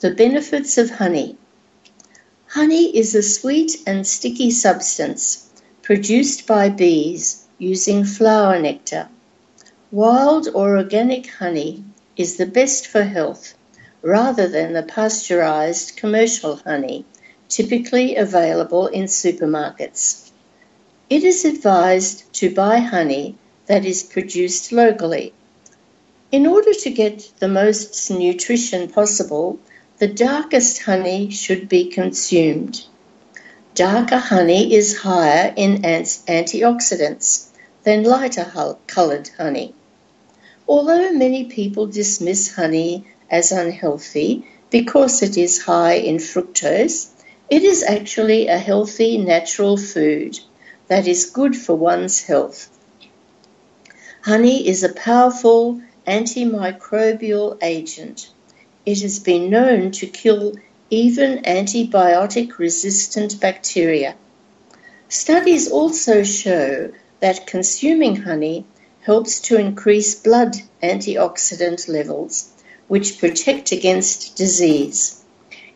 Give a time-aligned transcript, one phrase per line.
[0.00, 1.36] The benefits of honey.
[2.46, 5.50] Honey is a sweet and sticky substance
[5.82, 9.10] produced by bees using flower nectar.
[9.90, 11.84] Wild or organic honey
[12.16, 13.52] is the best for health
[14.00, 17.04] rather than the pasteurized commercial honey
[17.50, 20.30] typically available in supermarkets.
[21.10, 23.36] It is advised to buy honey
[23.66, 25.34] that is produced locally.
[26.32, 29.58] In order to get the most nutrition possible,
[30.00, 32.86] the darkest honey should be consumed.
[33.74, 37.48] Darker honey is higher in antioxidants
[37.84, 38.50] than lighter
[38.86, 39.74] coloured honey.
[40.66, 47.10] Although many people dismiss honey as unhealthy because it is high in fructose,
[47.50, 50.40] it is actually a healthy natural food
[50.88, 52.70] that is good for one's health.
[54.22, 58.30] Honey is a powerful antimicrobial agent.
[58.86, 60.54] It has been known to kill
[60.88, 64.14] even antibiotic resistant bacteria.
[65.08, 68.64] Studies also show that consuming honey
[69.02, 72.50] helps to increase blood antioxidant levels,
[72.88, 75.22] which protect against disease.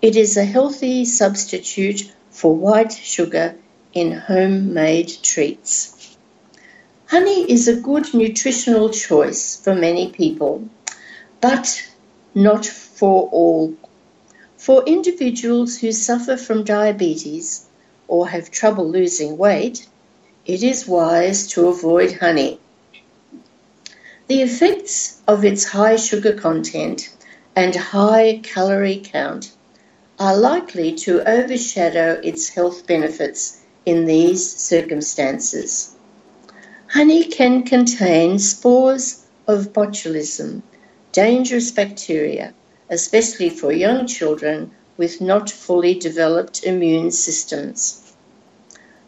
[0.00, 3.56] It is a healthy substitute for white sugar
[3.92, 6.16] in homemade treats.
[7.06, 10.68] Honey is a good nutritional choice for many people,
[11.40, 11.82] but
[12.34, 13.74] not for all.
[14.56, 17.66] For individuals who suffer from diabetes
[18.08, 19.86] or have trouble losing weight,
[20.46, 22.58] it is wise to avoid honey.
[24.28, 27.10] The effects of its high sugar content
[27.54, 29.52] and high calorie count
[30.18, 35.94] are likely to overshadow its health benefits in these circumstances.
[36.88, 40.62] Honey can contain spores of botulism,
[41.12, 42.52] dangerous bacteria,
[42.90, 48.12] especially for young children with not fully developed immune systems.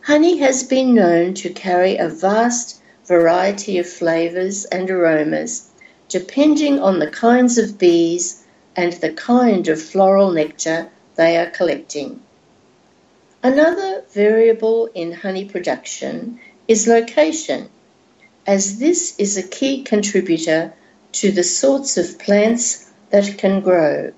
[0.02, 5.70] Honey has been known to carry a vast variety of flavors and aromas
[6.08, 8.44] depending on the kinds of bees
[8.76, 12.20] and the kind of floral nectar they are collecting.
[13.42, 16.38] Another variable in honey production
[16.68, 17.68] is location,
[18.46, 20.72] as this is a key contributor
[21.14, 24.12] to the sorts of plants that can grow.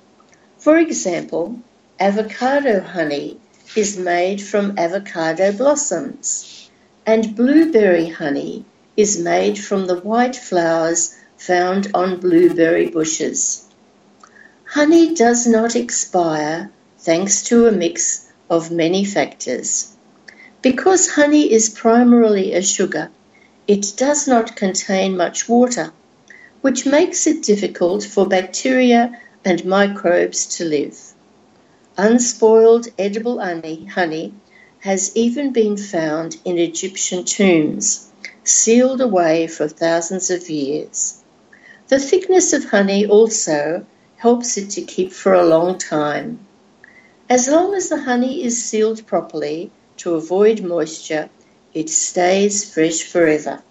[0.59, 1.61] For example,
[2.01, 3.39] avocado honey
[3.77, 6.71] is made from avocado blossoms,
[7.05, 8.65] and blueberry honey
[8.97, 13.67] is made from the white flowers found on blueberry bushes.
[14.65, 19.95] Honey does not expire thanks to a mix of many factors.
[20.63, 23.11] Because honey is primarily a sugar,
[23.69, 25.93] it does not contain much water,
[26.61, 30.99] which makes it difficult for bacteria and microbes to live.
[31.97, 34.35] Unspoiled edible honey
[34.81, 38.11] has even been found in Egyptian tombs,
[38.45, 41.23] sealed away for thousands of years.
[41.89, 46.47] The thickness of honey also helps it to keep for a long time.
[47.29, 51.29] As long as the honey is sealed properly to avoid moisture,
[51.75, 53.63] it stays fresh forever.